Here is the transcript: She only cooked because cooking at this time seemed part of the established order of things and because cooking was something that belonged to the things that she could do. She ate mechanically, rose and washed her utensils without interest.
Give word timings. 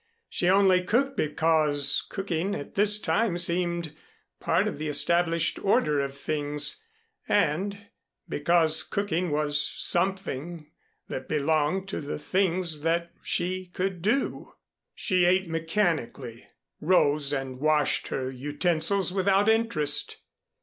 She 0.29 0.49
only 0.49 0.81
cooked 0.83 1.15
because 1.15 2.03
cooking 2.09 2.55
at 2.55 2.73
this 2.73 2.99
time 2.99 3.37
seemed 3.37 3.95
part 4.39 4.67
of 4.67 4.79
the 4.79 4.87
established 4.87 5.59
order 5.63 5.99
of 5.99 6.17
things 6.17 6.83
and 7.29 7.85
because 8.27 8.81
cooking 8.81 9.29
was 9.29 9.61
something 9.61 10.65
that 11.07 11.29
belonged 11.29 11.87
to 11.89 12.01
the 12.01 12.17
things 12.17 12.79
that 12.79 13.11
she 13.21 13.67
could 13.67 14.01
do. 14.01 14.53
She 14.95 15.23
ate 15.25 15.47
mechanically, 15.47 16.47
rose 16.79 17.31
and 17.31 17.59
washed 17.59 18.07
her 18.07 18.31
utensils 18.31 19.13
without 19.13 19.47
interest. 19.47 20.17